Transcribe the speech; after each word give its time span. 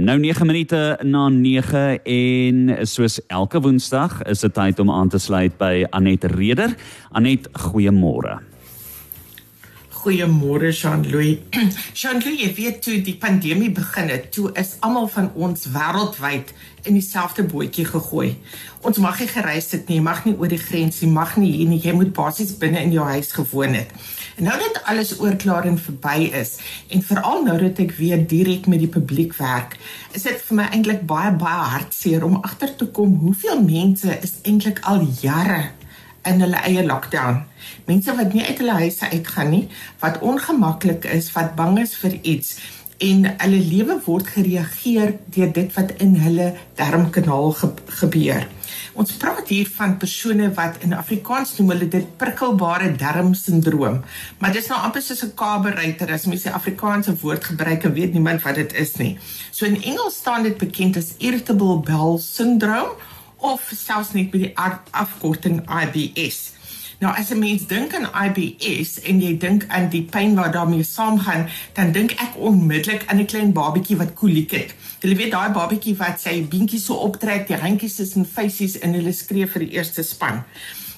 Nou 0.00 0.18
9 0.18 0.46
minute 0.46 0.98
na 1.02 1.28
9 1.28 2.02
en 2.02 2.86
soos 2.88 3.18
elke 3.26 3.60
Woensdag 3.60 4.22
is 4.22 4.40
dit 4.40 4.54
tyd 4.56 4.78
om 4.80 4.88
aan 4.90 5.12
te 5.12 5.18
sluit 5.20 5.58
by 5.60 5.84
Anet 5.92 6.24
Reder. 6.24 6.72
Anet, 7.12 7.50
goeiemôre. 7.66 8.38
Goeiemôre 10.00 10.72
Jean-Louis. 10.72 11.42
Jean-Louis, 12.00 12.40
jy 12.40 12.52
weet 12.56 12.78
toe 12.80 12.94
die 13.04 13.18
pandemie 13.20 13.68
begin 13.76 14.08
het, 14.08 14.30
toe 14.32 14.48
is 14.56 14.78
almal 14.80 15.10
van 15.12 15.26
ons 15.36 15.66
wêreldwyd 15.74 16.54
in 16.88 16.96
dieselfde 16.96 17.44
bootjie 17.44 17.84
gegooi. 17.84 18.30
Ons 18.80 18.96
mag 19.04 19.18
nie 19.20 19.28
gereis 19.28 19.68
het 19.76 19.90
nie, 19.92 19.98
mag 20.00 20.22
nie 20.24 20.32
oor 20.40 20.48
die 20.48 20.60
grens 20.60 21.02
nie, 21.04 21.10
mag 21.12 21.34
nie 21.36 21.50
hier 21.52 21.68
nie. 21.68 21.82
Jy 21.84 21.92
moet 21.98 22.14
basies 22.16 22.54
binne 22.62 22.80
in 22.80 22.94
jou 22.94 23.04
huis 23.10 23.28
gewoon 23.36 23.76
het. 23.76 23.92
En 24.40 24.48
nou 24.48 24.56
dat 24.62 24.78
alles 24.88 25.12
oorklaar 25.20 25.68
en 25.68 25.76
verby 25.76 26.30
is 26.38 26.54
en 26.88 27.04
veral 27.04 27.44
nou 27.44 27.58
dat 27.60 27.82
ek 27.84 27.92
weer 27.98 28.22
direk 28.24 28.70
met 28.72 28.80
die 28.80 28.88
publiek 28.88 29.36
werk, 29.36 29.76
is 30.16 30.24
dit 30.24 30.40
vir 30.46 30.62
my 30.62 30.70
eintlik 30.70 31.04
baie 31.10 31.34
baie 31.36 31.68
hartseer 31.74 32.24
om 32.24 32.40
agter 32.40 32.72
te 32.72 32.88
kom 32.88 33.18
hoeveel 33.20 33.60
mense 33.68 34.16
is 34.24 34.38
eintlik 34.48 34.80
al 34.88 35.04
jare 35.20 35.60
in 36.28 36.40
hulle 36.40 36.60
eie 36.66 36.84
lockdown. 36.86 37.44
Mense 37.86 38.16
wat 38.16 38.32
nie 38.32 38.44
uit 38.44 38.58
hulle 38.58 38.76
huise 38.82 39.08
uitgaan 39.10 39.50
nie, 39.50 39.68
wat 40.00 40.20
ongemaklik 40.20 41.04
is, 41.04 41.32
wat 41.32 41.56
bang 41.56 41.78
is 41.80 41.94
vir 42.00 42.18
iets 42.22 42.58
en 43.00 43.24
hulle 43.24 43.60
lewe 43.64 43.96
word 44.04 44.28
gereageer 44.34 45.14
deur 45.32 45.52
dit 45.56 45.70
wat 45.76 45.94
in 46.04 46.16
hulle 46.20 46.50
darmkanaal 46.76 47.54
ge 47.56 47.70
gebeur. 48.00 48.42
Ons 49.00 49.14
praat 49.22 49.48
hier 49.48 49.68
van 49.78 49.96
persone 50.02 50.50
wat 50.58 50.82
in 50.84 50.92
Afrikaans 50.92 51.54
noem 51.56 51.72
hulle 51.74 51.88
dit 51.88 52.10
prikkelbare 52.20 52.90
darmsindroom. 53.00 54.02
Maar 54.38 54.52
dit 54.52 54.62
is 54.62 54.68
nou 54.68 54.80
amper 54.84 55.02
soos 55.02 55.24
'n 55.24 55.34
kaberuiter 55.34 56.12
as 56.12 56.26
mens 56.26 56.42
die 56.42 56.52
Afrikaanse 56.52 57.16
woord 57.22 57.44
gebruik 57.44 57.84
en 57.84 57.94
weet 57.94 58.12
niemand 58.12 58.42
wat 58.42 58.54
dit 58.54 58.72
is 58.74 58.96
nie. 58.96 59.18
So 59.50 59.64
in 59.64 59.82
Engels 59.82 60.16
staan 60.16 60.42
dit 60.42 60.58
bekend 60.58 60.96
as 60.96 61.14
irritable 61.18 61.80
bowel 61.80 62.18
syndrome 62.18 62.92
of 63.40 63.72
selfs 63.74 64.12
net 64.12 64.32
met 64.32 64.40
die 64.40 64.52
afkorting 64.90 65.62
IBS. 65.66 66.52
Nou 67.00 67.14
as 67.16 67.30
'n 67.30 67.38
mens 67.38 67.66
dink 67.66 67.94
aan 67.94 68.10
IBS 68.26 69.00
en 69.00 69.20
jy 69.20 69.36
dink 69.38 69.64
aan 69.68 69.88
die 69.88 70.02
pyn 70.02 70.34
wat 70.34 70.52
daarmee 70.52 70.82
saamgaan, 70.84 71.48
dan 71.72 71.92
dink 71.92 72.10
ek 72.12 72.36
onmiddellik 72.36 73.06
aan 73.06 73.20
'n 73.20 73.26
klein 73.26 73.52
babatjie 73.52 73.96
wat 73.96 74.14
koliek 74.14 74.50
het. 74.50 74.74
Jy 75.00 75.16
weet 75.16 75.30
daai 75.30 75.52
babatjie 75.52 75.96
wat 75.96 76.20
sy 76.20 76.44
beentjies 76.44 76.84
so 76.84 76.94
optrek, 76.94 77.46
die 77.46 77.56
handjies 77.56 78.00
is 78.00 78.16
in 78.16 78.26
feesies 78.26 78.78
en 78.78 78.92
hulle 78.92 79.12
skree 79.12 79.46
vir 79.46 79.60
die 79.64 79.70
eerste 79.70 80.02
span. 80.02 80.44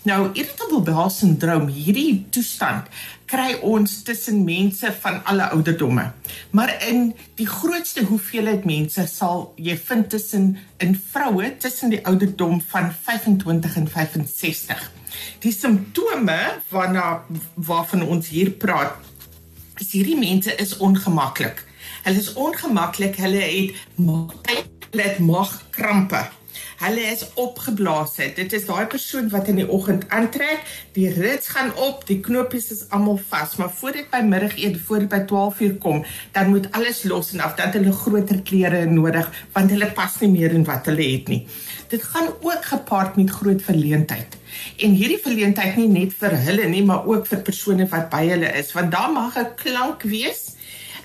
Nou 0.03 0.31
irritable 0.33 0.81
bowel 0.83 1.11
syndroom, 1.11 1.69
hierdie 1.69 2.27
toestand 2.31 2.87
kry 3.27 3.55
ons 3.63 4.03
tussen 4.03 4.45
mense 4.45 4.93
van 5.01 5.25
alle 5.25 5.51
ouderdomme. 5.51 6.13
Maar 6.51 6.87
in 6.89 7.15
die 7.35 7.47
grootste 7.47 8.05
hoeveelheid 8.05 8.65
mense 8.65 9.07
sal 9.07 9.53
jy 9.57 9.77
vind 9.77 10.11
tussen 10.11 10.59
in 10.79 11.01
vroue 11.13 11.57
tussen 11.57 11.91
die 11.91 12.07
ouderdom 12.07 12.61
van 12.61 12.93
25 13.05 13.77
en 13.77 13.89
65. 13.89 15.02
Die 15.43 15.53
simptome 15.53 16.39
waarna 16.69 17.25
waarvan 17.55 18.03
ons 18.03 18.29
hier 18.29 18.51
praat, 18.51 18.95
is 19.81 19.93
hierdie 19.93 20.19
mense 20.19 20.55
is 20.63 20.77
ongemaklik. 20.77 21.65
Hulle 22.03 22.19
is 22.19 22.33
ongemaklik, 22.33 23.17
hulle 23.23 23.43
het 23.43 23.99
maagpyn, 23.99 24.65
hulle 24.91 25.09
het 25.09 25.19
maagkrampe. 25.19 26.23
Hulle 26.83 27.03
is 27.07 27.21
opgeblaas. 27.39 28.17
Dit 28.35 28.53
is 28.57 28.65
daai 28.67 28.89
persoon 28.91 29.29
wat 29.31 29.47
in 29.47 29.61
die 29.61 29.67
oggend 29.71 30.09
aantrek, 30.11 30.65
die 30.97 31.07
rits 31.15 31.53
gaan 31.55 31.69
op, 31.79 32.01
die 32.09 32.17
knopies 32.21 32.73
is 32.75 32.81
almal 32.91 33.21
vas, 33.31 33.53
maar 33.61 33.71
voor 33.71 33.95
dit 33.95 34.09
by 34.11 34.19
middagete, 34.27 34.81
voor 34.83 35.05
dit 35.05 35.11
by 35.13 35.21
12uur 35.31 35.77
kom, 35.85 36.01
dan 36.35 36.49
moet 36.51 36.67
alles 36.75 37.05
los 37.07 37.31
en 37.37 37.45
af, 37.47 37.53
dan 37.55 37.71
het 37.71 37.77
hulle 37.79 37.93
groter 37.95 38.41
klere 38.43 38.81
nodig 38.91 39.29
want 39.55 39.71
hulle 39.71 39.93
pas 39.95 40.17
nie 40.25 40.33
meer 40.33 40.57
in 40.59 40.67
wat 40.67 40.91
hulle 40.91 41.07
het 41.07 41.31
nie. 41.31 41.39
Dit 41.93 42.03
gaan 42.03 42.33
ook 42.41 42.67
gepaard 42.73 43.15
met 43.21 43.31
groot 43.31 43.63
verleentheid. 43.63 44.35
En 44.83 44.97
hierdie 44.99 45.21
verleentheid 45.23 45.79
nie 45.79 45.87
net 45.93 46.17
vir 46.19 46.35
hulle 46.49 46.67
nie, 46.73 46.83
maar 46.89 47.07
ook 47.07 47.29
vir 47.31 47.45
persone 47.47 47.87
wat 47.93 48.09
by 48.11 48.25
hulle 48.33 48.51
is, 48.59 48.73
want 48.75 48.91
daar 48.91 49.13
mag 49.15 49.39
'n 49.39 49.55
klank 49.63 50.03
wees. 50.03 50.57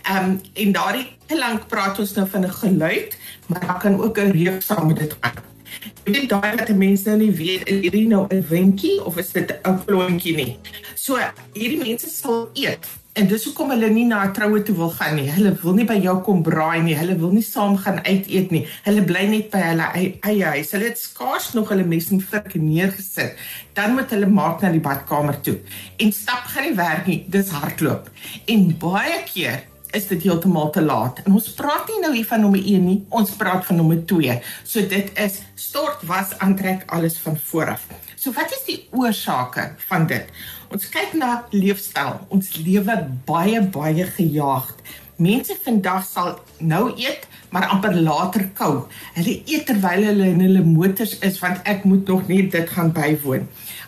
Ehm 0.10 0.26
um, 0.26 0.42
en 0.54 0.72
daardie 0.72 1.06
klank 1.28 1.68
praat 1.68 2.00
ons 2.00 2.14
nou 2.18 2.26
van 2.34 2.50
'n 2.50 2.58
geluid, 2.64 3.18
maar 3.46 3.62
daar 3.62 3.80
kan 3.80 4.02
ook 4.02 4.18
'n 4.18 4.32
reuk 4.32 4.62
saam 4.62 4.88
met 4.88 4.98
dit 5.06 5.16
gaan. 5.22 5.57
Jy 6.06 6.14
weet 6.14 6.30
daai 6.30 6.56
wat 6.56 6.70
mense 6.76 7.10
nou 7.10 7.18
nie 7.20 7.32
weet 7.32 7.68
is 7.68 7.82
hierdie 7.84 8.08
nou 8.08 8.28
'n 8.30 8.46
windjie 8.50 9.04
of 9.06 9.18
is 9.18 9.32
dit 9.32 9.52
'n 9.64 9.84
klontjie 9.86 10.36
nie. 10.36 10.58
So 10.96 11.20
hierdie 11.54 11.84
mense 11.84 12.10
sal 12.10 12.50
eet 12.54 12.88
en 13.18 13.26
dis 13.26 13.46
hoekom 13.48 13.72
hulle 13.74 13.90
nie 13.90 14.06
na 14.06 14.24
'n 14.26 14.34
troue 14.34 14.62
toe 14.64 14.76
wil 14.76 14.92
gaan 14.92 15.16
nie. 15.16 15.30
Hulle 15.32 15.52
wil 15.62 15.74
nie 15.74 15.86
by 15.86 15.98
jou 16.02 16.18
kom 16.22 16.44
braai 16.44 16.82
nie. 16.84 16.96
Hulle 16.96 17.16
wil 17.18 17.32
nie 17.32 17.42
saam 17.44 17.78
gaan 17.78 18.00
uit 18.06 18.28
eet 18.28 18.52
nie. 18.52 18.68
Hulle 18.84 19.02
bly 19.02 19.26
net 19.28 19.50
by 19.50 19.62
hulle 19.70 19.88
eie 20.22 20.46
huis. 20.46 20.72
Hulle 20.72 20.90
het 20.90 21.00
skaars 21.00 21.54
nog 21.54 21.70
hulle 21.70 21.84
mes 21.84 22.12
en 22.12 22.22
vurk 22.22 22.54
neergesit. 22.56 23.34
Dan 23.74 23.96
moet 23.96 24.10
hulle 24.10 24.28
maak 24.28 24.62
na 24.62 24.72
die 24.72 24.80
badkamer 24.80 25.42
toe. 25.42 25.58
En 25.98 26.12
stap 26.12 26.46
gaan 26.54 26.64
nie 26.64 26.76
werk 26.76 27.08
nie. 27.08 27.26
Dis 27.28 27.50
hardloop. 27.50 28.10
En 28.46 28.78
baie 28.78 29.24
keer 29.34 29.64
is 29.98 30.08
dit 30.12 30.28
heeltemal 30.28 30.70
te 30.76 30.84
laat. 30.86 31.24
En 31.26 31.38
ons 31.40 31.48
praat 31.58 31.90
nie 31.90 32.02
nou 32.04 32.14
hier 32.16 32.28
van 32.30 32.44
nommer 32.46 32.62
1 32.62 32.86
nie, 32.86 33.00
ons 33.10 33.34
praat 33.40 33.66
van 33.66 33.80
nommer 33.82 34.04
2. 34.10 34.38
So 34.64 34.86
dit 34.94 35.10
is 35.26 35.42
stort 35.56 36.06
was 36.10 36.36
aantrek 36.44 36.86
alles 36.94 37.18
van 37.24 37.40
vooraf. 37.50 37.88
So 38.18 38.34
wat 38.38 38.54
is 38.54 38.64
die 38.68 38.80
oorsake 38.92 39.72
van 39.90 40.08
dit? 40.10 40.30
Ons 40.74 40.90
kyk 40.92 41.14
na 41.16 41.46
leefstyl. 41.54 42.18
Ons 42.34 42.56
lewe 42.60 42.98
baie 43.28 43.62
baie 43.62 44.08
gejaagd. 44.18 44.82
Mense 45.18 45.56
vandag 45.66 46.04
sal 46.06 46.36
nou 46.62 46.92
eet, 46.94 47.24
maar 47.50 47.66
amper 47.74 47.96
later 47.96 48.44
kou. 48.54 48.74
Hulle 49.16 49.34
eet 49.50 49.64
terwyl 49.66 50.04
hulle 50.06 50.28
in 50.30 50.44
hulle 50.46 50.62
motors 50.62 51.16
is 51.26 51.40
want 51.42 51.64
ek 51.66 51.88
moet 51.90 52.06
nog 52.06 52.28
net 52.30 52.52
dit 52.54 52.70
gaan 52.70 52.92
bywoon. 52.94 53.48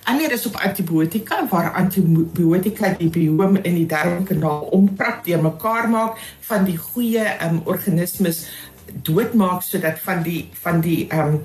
Ander 0.09 0.33
is 0.33 0.47
op 0.49 0.57
antibiotika 0.65 1.43
waar 1.51 1.69
antibiotika 1.77 2.95
die 2.97 3.11
biome 3.13 3.61
in 3.61 3.77
die 3.77 3.85
darmkanaal 3.85 4.71
omprak 4.73 5.21
deur 5.27 5.43
mekaar 5.45 5.89
maak 5.93 6.17
van 6.49 6.65
die 6.65 6.77
goeie 6.81 7.27
um, 7.45 7.61
organismes 7.69 8.47
doodmaak 9.05 9.61
sodat 9.61 10.01
van 10.01 10.25
die 10.25 10.41
van 10.63 10.81
die 10.81 11.05
um, 11.13 11.37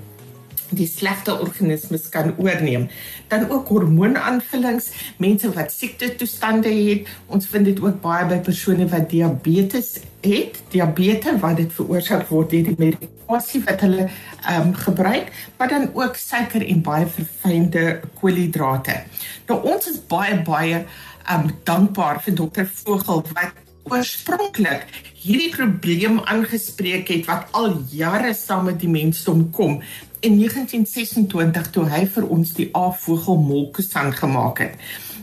die 0.70 0.86
slegte 0.88 1.34
organismes 1.40 2.08
kan 2.08 2.34
oorneem. 2.38 2.88
Dan 3.28 3.50
ook 3.50 3.68
hormoonaanvullings, 3.68 4.90
mense 5.16 5.52
wat 5.52 5.72
siekte 5.72 6.14
toestande 6.14 6.72
het. 6.72 7.08
Ons 7.26 7.46
vind 7.46 7.64
dit 7.64 7.80
ook 7.82 8.00
baie 8.00 8.26
by 8.30 8.40
persone 8.44 8.88
wat 8.88 9.10
diabetes 9.10 9.98
het, 10.24 10.62
diabetes 10.72 11.40
wat 11.40 11.56
dit 11.60 11.72
veroorsaak 11.72 12.28
word 12.28 12.50
deur 12.54 12.68
die 12.70 12.76
medikasie 12.78 13.62
wat 13.64 13.84
hulle 13.84 14.06
ehm 14.08 14.68
um, 14.68 14.74
gebruik, 14.74 15.32
maar 15.56 15.68
dan 15.68 15.90
ook 15.92 16.16
suiker 16.16 16.64
en 16.66 16.82
baie 16.82 17.06
verfynde 17.06 18.00
koolhidrate. 18.20 19.02
Nou 19.48 19.60
ons 19.74 19.90
is 19.90 20.00
baie 20.08 20.40
baie 20.42 20.84
ehm 21.24 21.40
um, 21.40 21.52
dankbaar 21.64 22.22
vir 22.24 22.34
dokter 22.40 22.70
Vogel 22.84 23.24
wat 23.32 23.62
oorspronklik 23.84 24.86
hierdie 25.24 25.54
probleem 25.54 26.18
aangespreek 26.28 27.08
het 27.08 27.24
wat 27.24 27.54
al 27.56 27.78
jare 27.88 28.34
saam 28.36 28.66
met 28.68 28.82
die 28.82 28.90
mensdom 28.92 29.46
kom 29.56 29.78
in 30.24 30.36
1926 30.36 31.70
toe 31.72 31.84
hy 31.88 32.02
vir 32.12 32.26
ons 32.28 32.52
die 32.56 32.66
A-vogel 32.76 33.40
molkesan 33.40 34.12
gemaak 34.16 34.60
het. 34.60 34.76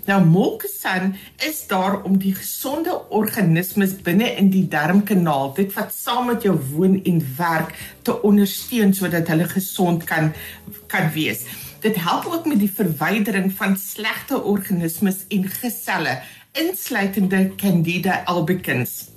Nou 0.07 0.17
molkesan 0.25 1.13
is 1.45 1.59
daar 1.69 2.00
om 2.01 2.17
die 2.17 2.34
gesonde 2.34 2.95
organismes 3.13 3.94
binne 4.01 4.31
in 4.41 4.50
die 4.50 4.66
darmkanaal, 4.69 5.53
dit 5.57 5.69
wat 5.78 5.94
saam 5.94 6.31
met 6.31 6.50
jou 6.50 6.56
woon 6.72 6.97
en 7.06 7.22
werk, 7.38 7.78
te 8.01 8.18
ondersteun 8.25 8.97
sodat 8.97 9.29
hulle 9.29 9.45
gesond 9.53 10.09
kan 10.09 10.33
kan 10.89 11.13
wees. 11.13 11.45
Dit 11.85 12.01
help 12.01 12.25
ook 12.25 12.50
met 12.50 12.62
die 12.62 12.73
verwydering 12.73 13.53
van 13.53 13.78
slegte 13.78 14.41
organismes 14.41 15.25
en 15.29 15.45
geselle, 15.62 16.19
insluitende 16.57 17.51
Candida 17.62 18.23
albicans. 18.25 19.11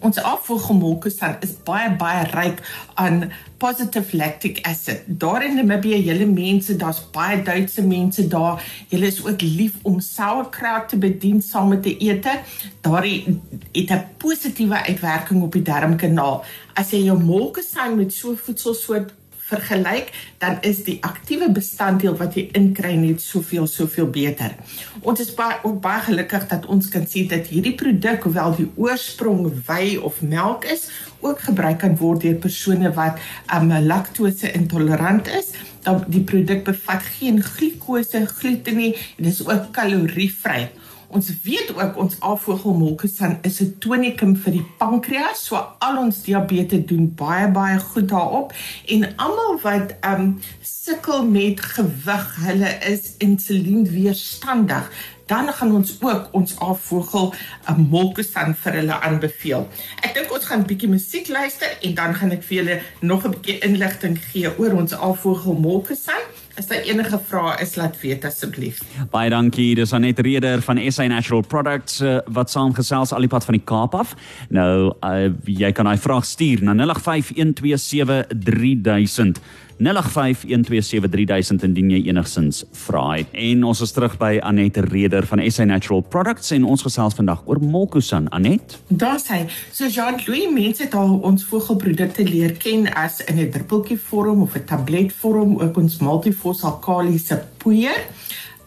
Ons 0.00 0.16
afvoergemolkesan 0.16 1.36
is 1.44 1.52
baie 1.66 1.90
baie 2.00 2.24
ryk 2.32 2.62
aan 2.94 3.30
positive 3.60 4.16
lactic 4.16 4.62
acid. 4.64 5.02
Daar 5.06 5.44
in 5.44 5.58
Namibië, 5.58 5.98
julle 6.06 6.26
mense, 6.26 6.76
daar's 6.76 7.02
baie 7.12 7.42
Duitse 7.44 7.84
mense 7.84 8.24
daar. 8.28 8.64
Julle 8.88 9.06
is 9.06 9.20
ook 9.26 9.40
lief 9.40 9.76
om 9.82 10.00
sauerkraut 10.00 10.88
te 10.88 10.96
bedien 10.96 11.42
saam 11.42 11.68
met 11.68 11.82
te 11.82 11.96
ete. 11.96 12.38
Daar 12.80 13.04
het 13.04 13.90
'n 13.90 14.06
positiewe 14.16 14.86
uitwerking 14.86 15.42
op 15.42 15.52
die 15.52 15.62
darmkanaal. 15.62 16.44
As 16.74 16.90
jy 16.90 17.04
jou 17.04 17.18
molkesan 17.22 17.96
met 17.96 18.12
so 18.12 18.34
voedselsoort 18.34 19.12
vergelyk, 19.50 20.10
dan 20.42 20.58
is 20.66 20.82
die 20.86 20.98
aktiewe 21.06 21.50
bestanddeel 21.52 22.16
wat 22.20 22.38
jy 22.38 22.46
inkry 22.58 22.94
net 23.00 23.22
soveel 23.22 23.66
soveel 23.70 24.08
beter. 24.12 24.54
Ons 25.00 25.22
is 25.24 25.34
baie 25.36 25.58
ook 25.66 25.80
baie 25.84 26.02
gelukkig 26.08 26.46
dat 26.50 26.66
ons 26.70 26.88
kan 26.92 27.06
sien 27.06 27.28
dat 27.30 27.50
hierdie 27.52 27.74
produk, 27.78 28.24
hoewel 28.26 28.56
die 28.58 28.68
oorsprong 28.76 29.48
wei 29.66 29.96
of 29.98 30.20
melk 30.22 30.66
is, 30.70 30.88
ook 31.20 31.42
gebruik 31.50 31.82
kan 31.82 31.96
word 32.00 32.24
deur 32.24 32.38
persone 32.40 32.92
wat 32.96 33.20
um, 33.54 33.72
laktose 33.86 34.52
intolerant 34.56 35.28
is. 35.28 35.52
Dan 35.84 36.04
die 36.12 36.24
produk 36.24 36.64
bevat 36.64 37.04
geen 37.18 37.42
glikose, 37.44 38.24
gluten 38.40 38.76
nie 38.76 38.92
en 39.16 39.28
dis 39.28 39.42
ook 39.46 39.70
kalorievry. 39.76 40.68
Ons 41.10 41.30
weet 41.42 41.72
ook 41.74 41.96
ons 41.98 42.20
afvogelmolkesan 42.20 43.38
is 43.42 43.60
'n 43.60 43.74
tonikum 43.78 44.36
vir 44.36 44.52
die 44.52 44.66
pankreas, 44.78 45.44
so 45.44 45.56
al 45.78 45.96
ons 45.98 46.22
diabetes 46.22 46.86
doen 46.86 47.14
baie 47.14 47.50
baie 47.50 47.78
goed 47.78 48.08
daarop 48.08 48.52
en 48.86 49.16
almal 49.16 49.58
wat 49.62 49.96
ehm 50.00 50.20
um, 50.20 50.40
sukkel 50.62 51.26
met 51.26 51.60
gewig, 51.60 52.36
hulle 52.46 52.78
is 52.86 53.14
insulienweerstandig 53.18 54.90
dan 55.30 55.52
gaan 55.52 55.74
ons 55.74 55.96
ook 56.00 56.28
ons 56.30 56.58
afvogel 56.58 57.34
'n 57.66 57.86
molkesan 57.90 58.54
vir 58.54 58.72
hulle 58.72 59.00
aanbeveel. 59.00 59.68
Ek 60.02 60.14
dink 60.14 60.32
ons 60.32 60.44
gaan 60.44 60.60
'n 60.60 60.66
bietjie 60.66 60.88
musiek 60.88 61.28
luister 61.28 61.70
en 61.80 61.94
dan 61.94 62.14
gaan 62.14 62.30
ek 62.30 62.42
vir 62.42 62.56
julle 62.56 62.80
nog 63.00 63.24
'n 63.24 63.30
bietjie 63.30 63.58
inligting 63.58 64.18
gee 64.30 64.58
oor 64.58 64.72
ons 64.72 64.92
afvogel 64.92 65.54
molkesan. 65.54 66.22
As 66.60 66.68
daar 66.68 66.84
enige 66.84 67.16
vrae 67.24 67.54
is, 67.64 67.70
laat 67.80 67.94
weet 68.02 68.20
asseblief. 68.28 68.82
Baie 69.14 69.30
dankie. 69.32 69.70
Dis 69.78 69.94
Anet 69.96 70.18
Reder 70.20 70.60
van 70.60 70.76
SA 70.92 71.06
Natural 71.08 71.40
Products 71.40 72.04
uh, 72.04 72.20
wat 72.28 72.52
saamgesels 72.52 73.16
al 73.16 73.24
die 73.24 73.32
pad 73.32 73.48
van 73.48 73.56
die 73.56 73.64
Kaap 73.64 73.96
af. 73.96 74.12
Nou, 74.52 74.92
uh, 75.00 75.32
jy 75.48 75.72
kan 75.72 75.88
daai 75.88 75.96
vraag 75.96 76.28
stuur 76.28 76.60
na 76.68 76.76
0851273000. 76.76 79.40
0851273000 79.80 81.64
indien 81.64 81.90
jy 81.94 82.02
enigsins 82.10 82.64
vra 82.84 83.04
het. 83.16 83.26
En 83.32 83.64
ons 83.64 83.80
is 83.80 83.92
terug 83.96 84.16
by 84.20 84.38
Anet 84.44 84.76
Reder 84.90 85.26
van 85.26 85.40
SA 85.50 85.64
Natural 85.64 86.02
Products 86.04 86.52
en 86.56 86.64
ons 86.68 86.84
gesels 86.84 87.16
vandag 87.16 87.40
oor 87.48 87.60
Molkusan. 87.64 88.28
Anet? 88.36 88.78
Daar 88.88 89.20
sê, 89.22 89.46
so 89.72 89.88
Jean-Louis 89.88 90.52
mense 90.52 90.84
het 90.84 90.94
al 90.94 91.16
ons 91.24 91.44
vogelprodukte 91.48 92.24
leer 92.28 92.52
ken 92.60 92.92
as 92.94 93.20
in 93.24 93.40
'n 93.40 93.50
druppeltjie 93.50 93.98
vorm 93.98 94.42
of 94.42 94.56
'n 94.56 94.64
tablet 94.64 95.12
vorm, 95.12 95.58
ook 95.58 95.76
ons 95.76 95.98
multifos 95.98 96.62
alkaliese 96.62 97.44
poeier. 97.56 98.00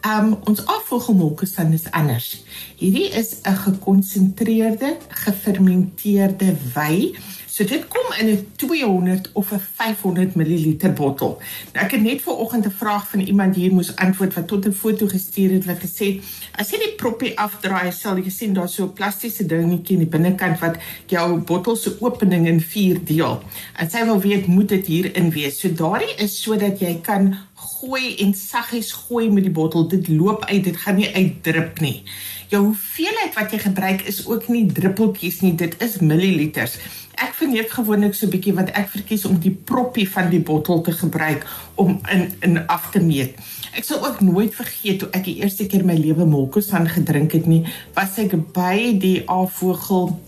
Um 0.04 0.36
ons 0.44 0.66
afvogelmolkusan 0.66 1.72
is 1.72 1.90
anders. 1.90 2.44
Hierdie 2.76 3.08
is 3.08 3.40
'n 3.42 3.56
gekonsentreerde, 3.56 4.96
gefermenteerde 5.08 6.56
wy 6.74 7.14
So 7.54 7.62
dit 7.64 7.84
kom 7.88 8.06
in 8.18 8.28
'n 8.28 8.46
200 8.56 9.30
of 9.32 9.52
'n 9.52 9.60
500 9.74 10.34
ml 10.34 10.92
bottel. 10.94 11.38
Nou 11.72 11.84
ek 11.84 11.90
het 11.90 12.02
net 12.02 12.22
ver 12.22 12.36
oggend 12.36 12.66
'n 12.66 12.70
vraag 12.70 13.10
van 13.10 13.20
iemand 13.20 13.54
hier 13.54 13.72
moes 13.72 13.96
antwoord 13.96 14.34
wat 14.34 14.46
tot 14.48 14.66
'n 14.66 14.72
foto 14.72 15.06
gestuur 15.06 15.50
het 15.50 15.64
wat 15.64 15.78
gesê 15.78 16.04
het 16.06 16.22
as 16.52 16.70
jy 16.70 16.78
die 16.78 16.94
proppie 16.96 17.38
afdraai 17.38 17.92
sal 17.92 18.16
jy 18.16 18.30
sien 18.30 18.52
daar's 18.52 18.74
so 18.74 18.84
'n 18.84 18.92
plastiese 18.92 19.46
dingetjie 19.46 19.96
in 19.96 20.02
die 20.02 20.18
binnekant 20.18 20.58
wat 20.58 20.76
jou 21.06 21.38
bottel 21.38 21.76
se 21.76 21.96
opening 22.00 22.46
in 22.46 22.60
4 22.60 23.04
deel. 23.04 23.42
En 23.76 23.90
sy 23.90 24.04
wil 24.04 24.20
weet 24.20 24.46
moet 24.46 24.68
dit 24.68 24.86
hierin 24.86 25.30
wees. 25.30 25.60
So 25.60 25.72
daardie 25.72 26.14
is 26.16 26.42
sodat 26.42 26.80
jy 26.80 26.98
kan 27.02 27.36
gooi 27.54 28.16
en 28.16 28.34
saggies 28.34 28.92
gooi 28.92 29.30
met 29.30 29.42
die 29.42 29.52
bottel. 29.52 29.88
Dit 29.88 30.08
loop 30.08 30.44
uit, 30.44 30.64
dit 30.64 30.76
gaan 30.76 30.96
nie 30.96 31.14
uitdrup 31.14 31.80
nie. 31.80 32.02
Jou 32.48 32.64
hoeveelheid 32.64 33.34
wat 33.34 33.50
jy 33.50 33.58
gebruik 33.58 34.02
is 34.02 34.26
ook 34.26 34.48
nie 34.48 34.66
druppeltjies 34.72 35.40
nie, 35.40 35.54
dit 35.54 35.82
is 35.82 35.98
milliliters. 35.98 36.78
Ek 37.14 37.34
verneem 37.38 37.68
gewoonlik 37.70 38.14
so 38.14 38.26
'n 38.26 38.30
bietjie 38.30 38.54
wat 38.54 38.70
ek 38.70 38.88
verkies 38.88 39.24
om 39.24 39.38
die 39.38 39.50
proppie 39.50 40.08
van 40.10 40.30
die 40.30 40.40
bottel 40.40 40.80
te 40.80 40.92
gebruik 40.92 41.46
om 41.74 42.00
in 42.10 42.32
in 42.40 42.66
af 42.66 42.90
te 42.90 43.00
meet. 43.00 43.38
Ek 43.74 43.84
sal 43.84 44.06
ook 44.06 44.20
nooit 44.20 44.54
vergeet 44.54 44.98
toe 44.98 45.08
ek 45.10 45.24
die 45.24 45.40
eerste 45.42 45.66
keer 45.66 45.84
my 45.84 45.94
lewe 45.94 46.24
molkos 46.24 46.70
van 46.70 46.88
gedrink 46.88 47.32
het 47.32 47.46
nie, 47.46 47.64
was 47.94 48.18
ek 48.18 48.34
by 48.52 48.98
die 48.98 49.22
afvogel 49.26 50.20